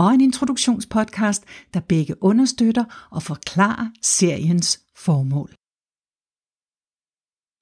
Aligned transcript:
og 0.00 0.14
en 0.14 0.20
introduktionspodcast, 0.20 1.44
der 1.74 1.80
begge 1.80 2.22
understøtter 2.22 3.08
og 3.10 3.22
forklarer 3.22 3.90
seriens 4.02 4.80
formål. 4.96 5.50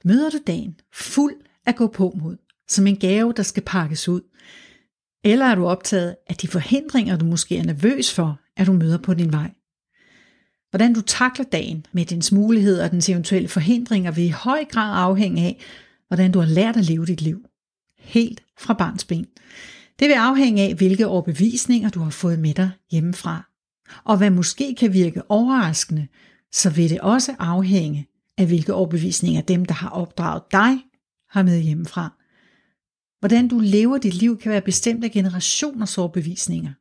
Møder 0.05 0.31
du 0.31 0.39
dagen 0.47 0.81
fuld 0.95 1.35
af 1.67 1.77
gå 1.77 1.87
på 1.87 2.13
mod, 2.23 2.37
som 2.69 2.87
en 2.87 2.97
gave, 2.97 3.33
der 3.33 3.43
skal 3.43 3.63
pakkes 3.63 4.09
ud? 4.09 4.21
Eller 5.25 5.47
er 5.47 5.55
du 5.55 5.67
optaget 5.67 6.17
af 6.27 6.37
de 6.37 6.49
forhindringer, 6.49 7.17
du 7.17 7.25
måske 7.25 7.57
er 7.57 7.65
nervøs 7.65 8.15
for, 8.15 8.41
at 8.57 8.67
du 8.67 8.73
møder 8.73 8.99
på 8.99 9.15
din 9.15 9.33
vej? 9.33 9.51
Hvordan 10.71 10.95
du 10.95 11.01
takler 11.01 11.45
dagen 11.45 11.87
med 11.93 12.05
dens 12.05 12.33
muligheder 12.33 12.85
og 12.85 12.91
dens 12.91 13.09
eventuelle 13.09 13.49
forhindringer 13.49 14.11
vil 14.11 14.25
i 14.25 14.29
høj 14.29 14.65
grad 14.65 15.03
afhænge 15.03 15.43
af, 15.43 15.61
hvordan 16.09 16.33
du 16.33 16.39
har 16.39 16.49
lært 16.49 16.77
at 16.77 16.85
leve 16.85 17.07
dit 17.07 17.21
liv. 17.21 17.45
Helt 17.99 18.43
fra 18.59 18.75
barns 18.75 19.05
ben. 19.05 19.27
Det 19.99 20.09
vil 20.09 20.15
afhænge 20.15 20.63
af, 20.63 20.75
hvilke 20.75 21.07
overbevisninger 21.07 21.91
du 21.91 22.01
har 22.01 22.11
fået 22.11 22.39
med 22.39 22.55
dig 22.55 22.71
hjemmefra. 22.91 23.49
Og 24.05 24.17
hvad 24.17 24.31
måske 24.31 24.75
kan 24.75 24.93
virke 24.93 25.31
overraskende, 25.31 26.07
så 26.53 26.71
vil 26.71 26.91
det 26.91 27.01
også 27.01 27.35
afhænge 27.39 28.09
af, 28.39 28.47
hvilke 28.47 28.75
overbevisninger 28.75 29.41
dem, 29.41 29.65
der 29.65 29.75
har 29.75 29.89
opdraget 29.89 30.43
dig, 30.53 30.79
har 31.31 31.43
med 31.43 31.61
hjemmefra. 31.61 32.13
Hvordan 33.21 33.49
du 33.49 33.59
lever 33.59 33.99
dit 33.99 34.15
liv 34.15 34.39
kan 34.39 34.53
være 34.53 34.61
bestemt 34.61 35.05
af 35.05 35.11
generationers 35.11 35.99
overbevisninger. 35.99 36.73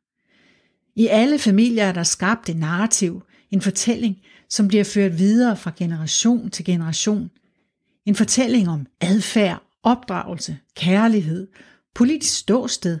I 0.96 1.06
alle 1.06 1.38
familier 1.38 1.84
er 1.84 1.92
der 1.92 2.02
skabt 2.02 2.48
et 2.48 2.56
narrativ, 2.56 3.22
en 3.50 3.60
fortælling, 3.60 4.16
som 4.48 4.68
bliver 4.68 4.84
ført 4.84 5.18
videre 5.18 5.56
fra 5.56 5.72
generation 5.76 6.50
til 6.50 6.64
generation. 6.64 7.30
En 8.06 8.14
fortælling 8.14 8.68
om 8.68 8.86
adfærd, 9.00 9.62
opdragelse, 9.82 10.58
kærlighed, 10.76 11.48
politisk 11.98 12.38
ståsted, 12.38 12.98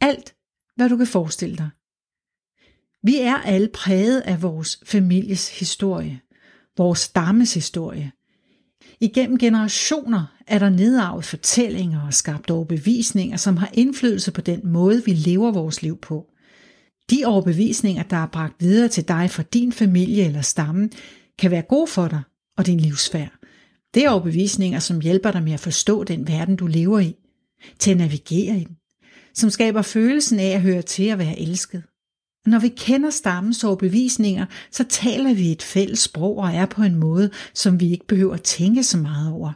alt 0.00 0.34
hvad 0.76 0.88
du 0.88 0.96
kan 0.96 1.06
forestille 1.06 1.56
dig. 1.56 1.68
Vi 3.02 3.20
er 3.20 3.34
alle 3.34 3.68
præget 3.74 4.20
af 4.20 4.42
vores 4.42 4.80
families 4.86 5.58
historie, 5.58 6.20
vores 6.76 6.98
stammes 6.98 7.54
historie. 7.54 8.12
Igennem 9.00 9.38
generationer 9.38 10.36
er 10.46 10.58
der 10.58 10.68
nedarvet 10.68 11.24
fortællinger 11.24 12.06
og 12.06 12.14
skabt 12.14 12.50
overbevisninger, 12.50 13.36
som 13.36 13.56
har 13.56 13.70
indflydelse 13.72 14.32
på 14.32 14.40
den 14.40 14.60
måde, 14.64 15.04
vi 15.04 15.12
lever 15.12 15.52
vores 15.52 15.82
liv 15.82 15.98
på. 15.98 16.26
De 17.10 17.24
overbevisninger, 17.24 18.02
der 18.02 18.16
er 18.16 18.26
bragt 18.26 18.54
videre 18.60 18.88
til 18.88 19.08
dig 19.08 19.30
fra 19.30 19.42
din 19.42 19.72
familie 19.72 20.24
eller 20.24 20.42
stamme, 20.42 20.90
kan 21.38 21.50
være 21.50 21.62
gode 21.62 21.86
for 21.86 22.08
dig 22.08 22.22
og 22.56 22.66
din 22.66 22.80
livsfærd. 22.80 23.32
Det 23.94 24.04
er 24.04 24.10
overbevisninger, 24.10 24.78
som 24.78 25.00
hjælper 25.00 25.30
dig 25.30 25.42
med 25.42 25.52
at 25.52 25.60
forstå 25.60 26.04
den 26.04 26.28
verden, 26.28 26.56
du 26.56 26.66
lever 26.66 26.98
i, 26.98 27.16
til 27.78 27.90
at 27.90 27.96
navigere 27.96 28.56
i 28.56 28.64
den, 28.64 28.76
som 29.34 29.50
skaber 29.50 29.82
følelsen 29.82 30.40
af 30.40 30.50
at 30.50 30.62
høre 30.62 30.82
til 30.82 31.04
at 31.04 31.18
være 31.18 31.40
elsket. 31.40 31.82
Når 32.46 32.58
vi 32.58 32.68
kender 32.68 33.10
stammens 33.10 33.64
overbevisninger, 33.64 34.46
så 34.70 34.84
taler 34.84 35.34
vi 35.34 35.52
et 35.52 35.62
fælles 35.62 35.98
sprog 35.98 36.36
og 36.36 36.50
er 36.50 36.66
på 36.66 36.82
en 36.82 36.94
måde, 36.94 37.30
som 37.54 37.80
vi 37.80 37.92
ikke 37.92 38.06
behøver 38.06 38.34
at 38.34 38.42
tænke 38.42 38.82
så 38.82 38.98
meget 38.98 39.32
over. 39.32 39.52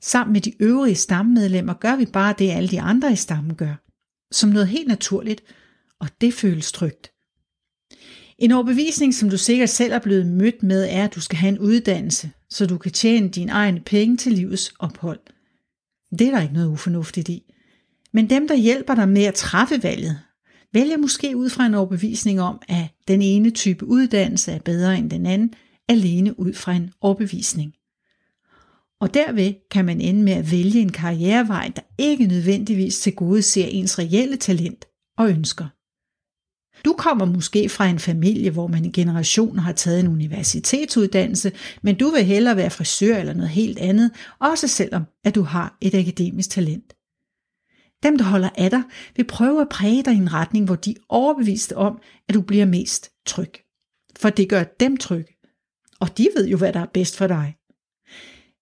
Sammen 0.00 0.32
med 0.32 0.40
de 0.40 0.62
øvrige 0.62 0.94
stammemedlemmer 0.94 1.74
gør 1.74 1.96
vi 1.96 2.06
bare 2.06 2.34
det, 2.38 2.50
alle 2.50 2.68
de 2.68 2.80
andre 2.80 3.12
i 3.12 3.16
stammen 3.16 3.54
gør, 3.54 3.74
som 4.32 4.50
noget 4.50 4.68
helt 4.68 4.88
naturligt, 4.88 5.42
og 6.00 6.08
det 6.20 6.34
føles 6.34 6.72
trygt. 6.72 7.12
En 8.38 8.52
overbevisning, 8.52 9.14
som 9.14 9.30
du 9.30 9.38
sikkert 9.38 9.68
selv 9.68 9.92
er 9.92 9.98
blevet 9.98 10.26
mødt 10.26 10.62
med, 10.62 10.86
er, 10.90 11.04
at 11.04 11.14
du 11.14 11.20
skal 11.20 11.38
have 11.38 11.48
en 11.48 11.58
uddannelse, 11.58 12.30
så 12.50 12.66
du 12.66 12.78
kan 12.78 12.92
tjene 12.92 13.28
dine 13.28 13.52
egne 13.52 13.80
penge 13.80 14.16
til 14.16 14.32
livets 14.32 14.74
ophold. 14.78 15.20
Det 16.18 16.26
er 16.26 16.30
der 16.30 16.40
ikke 16.40 16.54
noget 16.54 16.68
ufornuftigt 16.68 17.28
i. 17.28 17.52
Men 18.12 18.30
dem, 18.30 18.48
der 18.48 18.54
hjælper 18.54 18.94
dig 18.94 19.08
med 19.08 19.24
at 19.24 19.34
træffe 19.34 19.82
valget, 19.82 20.20
vælger 20.72 20.96
måske 20.96 21.36
ud 21.36 21.50
fra 21.50 21.66
en 21.66 21.74
overbevisning 21.74 22.40
om, 22.40 22.62
at 22.68 22.84
den 23.08 23.22
ene 23.22 23.50
type 23.50 23.86
uddannelse 23.86 24.52
er 24.52 24.58
bedre 24.58 24.98
end 24.98 25.10
den 25.10 25.26
anden, 25.26 25.54
alene 25.88 26.40
ud 26.40 26.54
fra 26.54 26.72
en 26.72 26.90
overbevisning. 27.00 27.74
Og 29.00 29.14
derved 29.14 29.54
kan 29.70 29.84
man 29.84 30.00
ende 30.00 30.22
med 30.22 30.32
at 30.32 30.52
vælge 30.52 30.80
en 30.80 30.92
karrierevej, 30.92 31.72
der 31.76 31.82
ikke 31.98 32.26
nødvendigvis 32.26 33.00
til 33.00 33.14
gode 33.14 33.42
ser 33.42 33.66
ens 33.66 33.98
reelle 33.98 34.36
talent 34.36 34.84
og 35.18 35.28
ønsker. 35.28 35.66
Du 36.84 36.94
kommer 36.98 37.24
måske 37.24 37.68
fra 37.68 37.86
en 37.86 37.98
familie, 37.98 38.50
hvor 38.50 38.66
man 38.66 38.84
i 38.84 38.90
generationer 38.90 39.62
har 39.62 39.72
taget 39.72 40.00
en 40.00 40.08
universitetsuddannelse, 40.08 41.52
men 41.82 41.94
du 41.94 42.10
vil 42.10 42.24
hellere 42.24 42.56
være 42.56 42.70
frisør 42.70 43.16
eller 43.16 43.34
noget 43.34 43.50
helt 43.50 43.78
andet, 43.78 44.10
også 44.38 44.68
selvom 44.68 45.04
at 45.24 45.34
du 45.34 45.42
har 45.42 45.76
et 45.80 45.94
akademisk 45.94 46.50
talent. 46.50 46.92
Dem, 48.02 48.18
der 48.18 48.24
holder 48.24 48.50
af 48.58 48.70
dig, 48.70 48.82
vil 49.16 49.24
prøve 49.24 49.60
at 49.60 49.68
præge 49.68 50.02
dig 50.02 50.12
i 50.14 50.16
en 50.16 50.32
retning, 50.32 50.64
hvor 50.64 50.74
de 50.74 50.90
er 50.90 50.94
overbeviste 51.08 51.76
om, 51.76 51.98
at 52.28 52.34
du 52.34 52.40
bliver 52.40 52.66
mest 52.66 53.10
tryg. 53.26 53.52
For 54.16 54.30
det 54.30 54.48
gør 54.48 54.62
dem 54.62 54.96
trygge. 54.96 55.36
Og 56.00 56.18
de 56.18 56.28
ved 56.36 56.48
jo, 56.48 56.56
hvad 56.56 56.72
der 56.72 56.80
er 56.80 56.86
bedst 56.94 57.16
for 57.16 57.26
dig. 57.26 57.54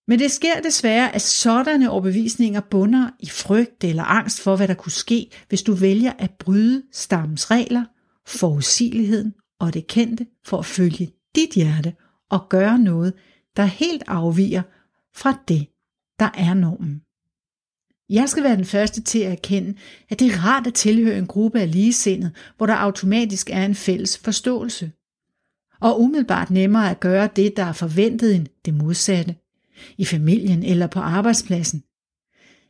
Men 0.07 0.19
det 0.19 0.31
sker 0.31 0.61
desværre, 0.63 1.15
at 1.15 1.21
sådanne 1.21 1.89
overbevisninger 1.89 2.61
bunder 2.61 3.09
i 3.19 3.29
frygt 3.29 3.83
eller 3.83 4.03
angst 4.03 4.41
for, 4.41 4.55
hvad 4.55 4.67
der 4.67 4.73
kunne 4.73 4.91
ske, 4.91 5.31
hvis 5.49 5.61
du 5.61 5.73
vælger 5.73 6.13
at 6.19 6.31
bryde 6.39 6.83
stammens 6.91 7.51
regler, 7.51 7.83
forudsigeligheden 8.29 9.33
og 9.59 9.73
det 9.73 9.87
kendte 9.87 10.27
for 10.45 10.57
at 10.57 10.65
følge 10.65 11.11
dit 11.35 11.49
hjerte 11.55 11.93
og 12.29 12.49
gøre 12.49 12.79
noget, 12.79 13.13
der 13.57 13.63
helt 13.63 14.03
afviger 14.07 14.61
fra 15.15 15.39
det, 15.47 15.67
der 16.19 16.29
er 16.33 16.53
normen. 16.53 17.01
Jeg 18.09 18.29
skal 18.29 18.43
være 18.43 18.55
den 18.55 18.65
første 18.65 19.01
til 19.01 19.19
at 19.19 19.31
erkende, 19.31 19.75
at 20.09 20.19
det 20.19 20.27
er 20.27 20.45
rart 20.45 20.67
at 20.67 20.73
tilhøre 20.73 21.17
en 21.17 21.27
gruppe 21.27 21.59
af 21.59 21.71
ligesindede, 21.71 22.31
hvor 22.57 22.65
der 22.65 22.75
automatisk 22.75 23.49
er 23.49 23.65
en 23.65 23.75
fælles 23.75 24.17
forståelse. 24.17 24.91
Og 25.81 26.01
umiddelbart 26.01 26.51
nemmere 26.51 26.89
at 26.89 26.99
gøre 26.99 27.29
det, 27.35 27.57
der 27.57 27.63
er 27.63 27.73
forventet 27.73 28.35
end 28.35 28.47
det 28.65 28.73
modsatte. 28.73 29.35
I 29.97 30.05
familien 30.05 30.63
eller 30.63 30.87
på 30.87 30.99
arbejdspladsen. 30.99 31.83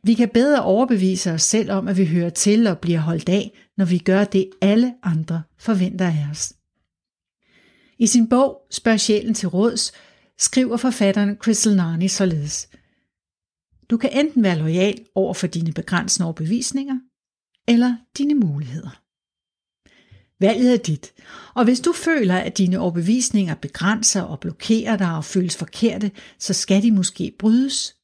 Vi 0.02 0.14
kan 0.14 0.28
bedre 0.28 0.62
overbevise 0.62 1.32
os 1.32 1.42
selv 1.42 1.70
om, 1.70 1.88
at 1.88 1.96
vi 1.96 2.06
hører 2.06 2.30
til 2.30 2.66
og 2.66 2.78
bliver 2.78 3.00
holdt 3.00 3.28
af, 3.28 3.52
når 3.76 3.84
vi 3.84 3.98
gør 3.98 4.24
det, 4.24 4.50
alle 4.60 4.94
andre 5.02 5.42
forventer 5.58 6.06
af 6.06 6.26
os. 6.30 6.52
I 7.98 8.06
sin 8.06 8.28
bog 8.28 8.60
Spørg 8.70 9.00
sjælen 9.00 9.34
til 9.34 9.48
råds 9.48 9.92
skriver 10.38 10.76
forfatteren 10.76 11.36
Crystal 11.36 11.76
Narni 11.76 12.08
således– 12.08 12.68
du 13.90 13.96
kan 13.96 14.26
enten 14.26 14.42
være 14.42 14.58
lojal 14.58 15.06
over 15.14 15.34
for 15.34 15.46
dine 15.46 15.72
begrænsende 15.72 16.26
overbevisninger, 16.26 16.98
eller 17.68 17.96
dine 18.18 18.34
muligheder. 18.34 19.00
Valget 20.40 20.74
er 20.74 20.82
dit, 20.82 21.12
og 21.54 21.64
hvis 21.64 21.80
du 21.80 21.92
føler, 21.92 22.36
at 22.36 22.58
dine 22.58 22.78
overbevisninger 22.78 23.54
begrænser 23.54 24.22
og 24.22 24.40
blokerer 24.40 24.96
dig 24.96 25.16
og 25.16 25.24
føles 25.24 25.56
forkerte, 25.56 26.10
så 26.38 26.52
skal 26.52 26.82
de 26.82 26.92
måske 26.92 27.36
brydes, 27.38 27.96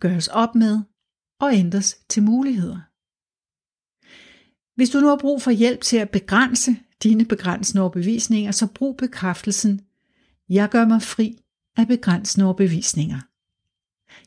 gøres 0.00 0.28
op 0.28 0.54
med 0.54 0.80
og 1.40 1.54
ændres 1.54 1.98
til 2.08 2.22
muligheder. 2.22 2.78
Hvis 4.74 4.90
du 4.90 5.00
nu 5.00 5.08
har 5.08 5.16
brug 5.16 5.42
for 5.42 5.50
hjælp 5.50 5.80
til 5.80 5.96
at 5.96 6.10
begrænse 6.10 6.76
dine 7.02 7.24
begrænsende 7.24 7.82
overbevisninger, 7.82 8.52
så 8.52 8.66
brug 8.66 8.96
bekræftelsen, 8.96 9.80
jeg 10.48 10.68
gør 10.68 10.86
mig 10.86 11.02
fri 11.02 11.38
af 11.76 11.86
begrænsende 11.86 12.44
overbevisninger. 12.46 13.20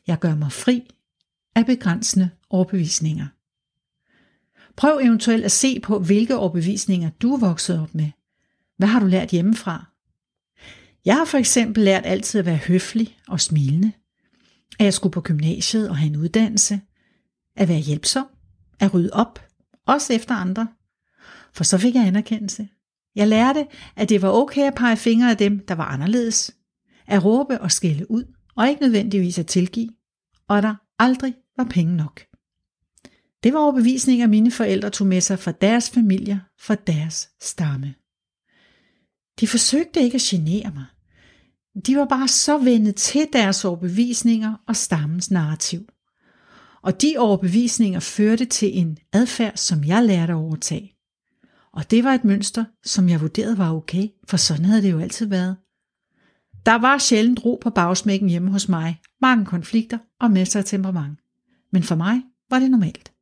Jeg 0.06 0.18
gør 0.18 0.34
mig 0.34 0.52
fri 0.52 0.90
af 1.54 1.66
begrænsende 1.66 2.30
overbevisninger. 2.50 3.26
Prøv 4.76 4.98
eventuelt 4.98 5.44
at 5.44 5.52
se 5.52 5.80
på, 5.80 5.98
hvilke 5.98 6.36
overbevisninger 6.36 7.10
du 7.10 7.34
er 7.34 7.38
vokset 7.38 7.80
op 7.80 7.94
med. 7.94 8.10
Hvad 8.76 8.88
har 8.88 9.00
du 9.00 9.06
lært 9.06 9.30
hjemmefra? 9.30 9.86
Jeg 11.04 11.16
har 11.16 11.24
for 11.24 11.38
eksempel 11.38 11.84
lært 11.84 12.06
altid 12.06 12.40
at 12.40 12.46
være 12.46 12.56
høflig 12.56 13.18
og 13.28 13.40
smilende. 13.40 13.92
At 14.78 14.84
jeg 14.84 14.94
skulle 14.94 15.12
på 15.12 15.20
gymnasiet 15.20 15.88
og 15.88 15.96
have 15.96 16.10
en 16.10 16.16
uddannelse. 16.16 16.80
At 17.56 17.68
være 17.68 17.78
hjælpsom. 17.78 18.26
At 18.80 18.94
rydde 18.94 19.10
op. 19.12 19.38
Også 19.86 20.12
efter 20.12 20.34
andre. 20.34 20.68
For 21.54 21.64
så 21.64 21.78
fik 21.78 21.94
jeg 21.94 22.06
anerkendelse. 22.06 22.68
Jeg 23.14 23.28
lærte, 23.28 23.66
at 23.96 24.08
det 24.08 24.22
var 24.22 24.30
okay 24.30 24.66
at 24.66 24.74
pege 24.74 24.96
fingre 24.96 25.30
af 25.30 25.36
dem, 25.36 25.66
der 25.66 25.74
var 25.74 25.84
anderledes. 25.84 26.56
At 27.06 27.24
råbe 27.24 27.60
og 27.60 27.72
skælde 27.72 28.10
ud, 28.10 28.24
og 28.56 28.68
ikke 28.68 28.82
nødvendigvis 28.82 29.38
at 29.38 29.46
tilgive. 29.46 29.90
Og 30.48 30.58
at 30.58 30.62
der 30.62 30.74
aldrig 30.98 31.34
var 31.56 31.64
penge 31.64 31.96
nok. 31.96 32.20
Det 33.42 33.52
var 33.52 33.58
overbevisninger, 33.58 34.26
mine 34.26 34.50
forældre 34.50 34.90
tog 34.90 35.06
med 35.06 35.20
sig 35.20 35.38
fra 35.38 35.52
deres 35.52 35.90
familier, 35.90 36.38
fra 36.60 36.74
deres 36.74 37.30
stamme. 37.42 37.94
De 39.40 39.46
forsøgte 39.46 40.00
ikke 40.00 40.14
at 40.14 40.20
genere 40.20 40.70
mig. 40.74 40.84
De 41.86 41.96
var 41.96 42.04
bare 42.04 42.28
så 42.28 42.58
vendet 42.58 42.96
til 42.96 43.28
deres 43.32 43.64
overbevisninger 43.64 44.54
og 44.68 44.76
stammens 44.76 45.30
narrativ. 45.30 45.88
Og 46.82 47.02
de 47.02 47.14
overbevisninger 47.18 48.00
førte 48.00 48.44
til 48.44 48.78
en 48.78 48.98
adfærd, 49.12 49.56
som 49.56 49.84
jeg 49.84 50.04
lærte 50.04 50.32
at 50.32 50.36
overtage. 50.36 50.96
Og 51.72 51.90
det 51.90 52.04
var 52.04 52.14
et 52.14 52.24
mønster, 52.24 52.64
som 52.84 53.08
jeg 53.08 53.20
vurderede 53.20 53.58
var 53.58 53.74
okay, 53.74 54.08
for 54.28 54.36
sådan 54.36 54.64
havde 54.64 54.82
det 54.82 54.90
jo 54.90 55.00
altid 55.00 55.26
været. 55.26 55.56
Der 56.66 56.74
var 56.74 56.98
sjældent 56.98 57.44
ro 57.44 57.58
på 57.62 57.70
bagsmækken 57.70 58.28
hjemme 58.28 58.50
hos 58.50 58.68
mig, 58.68 59.00
mange 59.20 59.44
konflikter 59.44 59.98
og 60.20 60.30
masser 60.30 60.58
af 60.58 60.64
temperament. 60.64 61.18
Men 61.72 61.82
for 61.82 61.94
mig 61.94 62.22
var 62.50 62.58
det 62.58 62.70
normalt. 62.70 63.12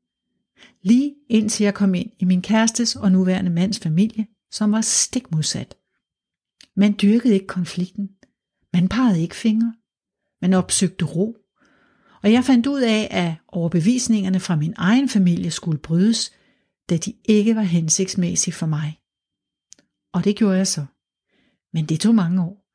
Lige 0.83 1.15
indtil 1.29 1.65
jeg 1.65 1.75
kom 1.75 1.95
ind 1.95 2.11
i 2.19 2.25
min 2.25 2.43
kærestes 2.43 2.97
og 2.97 3.13
nuværende 3.13 3.51
mands 3.51 3.79
familie, 3.79 4.27
som 4.51 4.73
var 4.73 4.81
stik 4.81 5.33
modsat. 5.33 5.77
Man 6.77 6.97
dyrkede 7.03 7.35
ikke 7.35 7.47
konflikten. 7.47 8.09
Man 8.73 8.89
pegede 8.89 9.23
ikke 9.23 9.37
fingre. 9.37 9.75
Man 10.43 10.55
opsøgte 10.55 11.05
ro. 11.05 11.37
Og 12.23 12.33
jeg 12.33 12.45
fandt 12.45 12.67
ud 12.67 12.81
af, 12.81 13.09
at 13.11 13.35
overbevisningerne 13.49 14.41
fra 14.41 14.57
min 14.57 14.75
egen 14.77 15.09
familie 15.09 15.51
skulle 15.51 15.79
brydes, 15.79 16.33
da 16.91 16.97
de 16.97 17.13
ikke 17.25 17.57
var 17.57 17.63
hensigtsmæssige 17.63 18.55
for 18.55 18.67
mig. 18.67 19.01
Og 20.13 20.25
det 20.25 20.37
gjorde 20.37 20.57
jeg 20.57 20.67
så. 20.67 20.85
Men 21.73 21.87
det 21.87 22.01
tog 22.01 22.15
mange 22.15 22.43
år. 22.43 22.67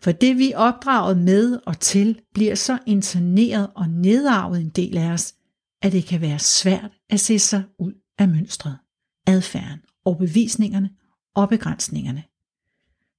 For 0.00 0.12
det 0.12 0.38
vi 0.38 0.52
opdraget 0.56 1.18
med 1.18 1.60
og 1.66 1.80
til, 1.80 2.20
bliver 2.34 2.54
så 2.54 2.78
interneret 2.86 3.70
og 3.74 3.88
nedarvet 3.88 4.60
en 4.60 4.70
del 4.70 4.98
af 4.98 5.10
os, 5.10 5.34
at 5.82 5.92
det 5.92 6.04
kan 6.04 6.20
være 6.20 6.38
svært 6.38 6.90
at 7.10 7.20
se 7.20 7.38
sig 7.38 7.64
ud 7.78 7.92
af 8.18 8.28
mønstret, 8.28 8.78
adfærden, 9.26 9.80
overbevisningerne 10.04 10.90
og 11.34 11.48
begrænsningerne. 11.48 12.24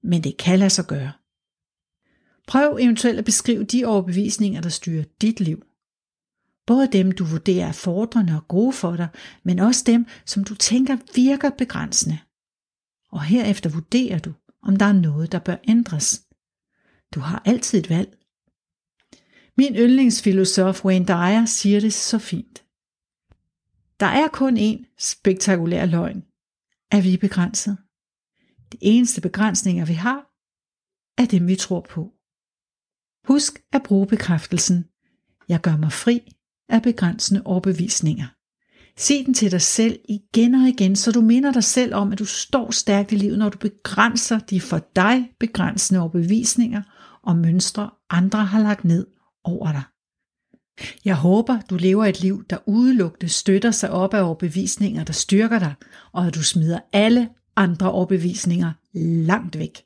Men 0.04 0.24
det 0.24 0.38
kan 0.38 0.60
lade 0.60 0.70
sig 0.70 0.86
gøre. 0.86 1.12
Prøv 2.48 2.78
eventuelt 2.82 3.20
at 3.20 3.26
beskrive 3.26 3.64
de 3.64 3.86
overbevisninger, 3.86 4.62
der 4.62 4.70
styrer 4.70 5.04
dit 5.22 5.40
liv. 5.40 5.64
Både 6.68 6.88
dem, 6.92 7.12
du 7.12 7.26
vurderer 7.26 7.68
er 7.68 7.72
fordrende 7.72 8.36
og 8.36 8.48
gode 8.48 8.74
for 8.74 8.96
dig, 8.96 9.08
men 9.44 9.60
også 9.60 9.84
dem, 9.86 10.06
som 10.26 10.44
du 10.44 10.56
tænker 10.56 10.98
virker 11.16 11.50
begrænsende. 11.50 12.20
Og 13.12 13.24
herefter 13.24 13.70
vurderer 13.70 14.20
du, 14.20 14.34
om 14.64 14.76
der 14.76 14.86
er 14.86 14.94
noget, 14.94 15.32
der 15.32 15.40
bør 15.40 15.56
ændres. 15.68 16.24
Du 17.16 17.20
har 17.20 17.42
altid 17.46 17.80
et 17.80 17.90
valg. 17.90 18.18
Min 19.58 19.76
yndlingsfilosof 19.76 20.86
Wayne 20.86 21.06
Dyer 21.06 21.46
siger 21.46 21.80
det 21.80 21.94
så 21.94 22.20
fint. 22.20 22.66
Der 24.00 24.06
er 24.06 24.28
kun 24.28 24.58
én 24.58 24.96
spektakulær 24.98 25.86
løgn, 25.86 26.24
at 26.92 27.04
vi 27.04 27.14
er 27.14 27.18
begrænset. 27.18 27.78
De 28.72 28.78
eneste 28.82 29.22
begrænsninger, 29.22 29.86
vi 29.86 29.94
har, 29.94 30.32
er 31.18 31.26
dem, 31.26 31.48
vi 31.48 31.56
tror 31.56 31.82
på. 31.90 32.14
Husk 33.28 33.60
at 33.74 33.84
bruge 33.84 34.08
bekræftelsen. 34.08 34.86
Jeg 35.50 35.62
gør 35.62 35.78
mig 35.78 35.92
fri 35.92 36.22
af 36.70 36.82
begrænsende 36.82 37.42
overbevisninger. 37.46 38.26
Se 38.98 39.26
den 39.26 39.34
til 39.34 39.52
dig 39.52 39.62
selv 39.62 40.00
igen 40.10 40.56
og 40.56 40.68
igen, 40.68 40.96
så 40.96 41.12
du 41.12 41.22
minder 41.22 41.52
dig 41.52 41.64
selv 41.64 41.94
om, 41.94 42.12
at 42.12 42.20
du 42.20 42.26
står 42.26 42.72
stærkt 42.72 43.12
i 43.12 43.16
livet, 43.16 43.40
når 43.40 43.50
du 43.50 43.58
begrænser 43.58 44.40
de 44.40 44.62
for 44.62 44.88
dig 44.96 45.30
begrænsende 45.40 46.00
overbevisninger 46.02 46.82
og 47.24 47.36
mønstre, 47.36 47.90
andre 48.10 48.46
har 48.46 48.62
lagt 48.64 48.86
ned 48.86 49.08
over 49.44 49.72
dig. 49.72 49.84
Jeg 51.06 51.16
håber, 51.16 51.60
du 51.70 51.76
lever 51.76 52.06
et 52.06 52.22
liv, 52.22 52.44
der 52.50 52.58
udelukkende 52.66 53.30
støtter 53.30 53.72
sig 53.72 53.90
op 53.92 54.14
af 54.14 54.24
overbevisninger, 54.24 55.04
der 55.04 55.14
styrker 55.14 55.60
dig, 55.60 55.74
og 56.12 56.28
at 56.28 56.36
du 56.36 56.44
smider 56.44 56.80
alle 56.94 57.30
andre 57.56 57.92
overbevisninger 57.92 58.72
langt 59.26 59.58
væk. 59.58 59.84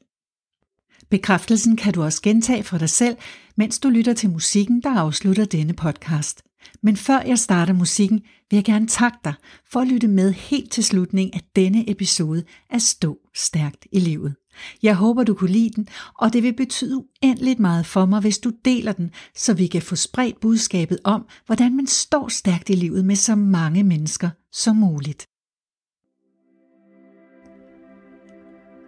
Bekræftelsen 1.09 1.75
kan 1.75 1.93
du 1.93 2.03
også 2.03 2.21
gentage 2.21 2.63
for 2.63 2.77
dig 2.77 2.89
selv, 2.89 3.17
mens 3.57 3.79
du 3.79 3.89
lytter 3.89 4.13
til 4.13 4.29
musikken, 4.29 4.81
der 4.81 4.99
afslutter 4.99 5.45
denne 5.45 5.73
podcast. 5.73 6.41
Men 6.83 6.97
før 6.97 7.21
jeg 7.21 7.39
starter 7.39 7.73
musikken, 7.73 8.21
vil 8.49 8.57
jeg 8.57 8.63
gerne 8.63 8.87
takke 8.87 9.17
dig 9.23 9.33
for 9.71 9.79
at 9.79 9.87
lytte 9.87 10.07
med 10.07 10.33
helt 10.33 10.71
til 10.71 10.83
slutningen 10.83 11.33
af 11.33 11.41
denne 11.55 11.89
episode 11.89 12.43
af 12.69 12.81
Stå 12.81 13.17
Stærkt 13.35 13.87
i 13.91 13.99
Livet. 13.99 14.35
Jeg 14.83 14.95
håber, 14.95 15.23
du 15.23 15.33
kunne 15.33 15.51
lide 15.51 15.69
den, 15.75 15.87
og 16.19 16.33
det 16.33 16.43
vil 16.43 16.53
betyde 16.53 17.03
uendeligt 17.23 17.59
meget 17.59 17.85
for 17.85 18.05
mig, 18.05 18.21
hvis 18.21 18.37
du 18.37 18.51
deler 18.65 18.91
den, 18.91 19.11
så 19.35 19.53
vi 19.53 19.67
kan 19.67 19.81
få 19.81 19.95
spredt 19.95 20.39
budskabet 20.39 20.99
om, 21.03 21.27
hvordan 21.45 21.75
man 21.75 21.87
står 21.87 22.27
stærkt 22.27 22.69
i 22.69 22.73
livet 22.73 23.05
med 23.05 23.15
så 23.15 23.35
mange 23.35 23.83
mennesker 23.83 24.29
som 24.51 24.75
muligt. 24.75 25.25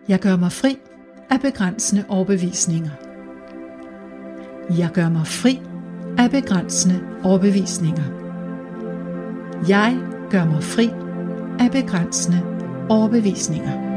Jeg 0.08 0.20
gør 0.20 0.38
mig 0.38 0.52
fri 0.52 0.76
af 1.30 1.42
begrænsende 1.42 2.04
overbevisninger. 2.10 2.90
Jeg 4.78 4.90
gør 4.94 5.10
mig 5.10 5.28
fri 5.28 5.62
af 6.18 6.32
begrænsende 6.32 7.00
overbevisninger. 7.24 8.04
Jeg 9.68 9.98
gør 10.30 10.46
mig 10.46 10.64
fri 10.64 10.90
af 11.60 11.72
begrænsende 11.72 12.42
overbevisninger. 12.90 13.97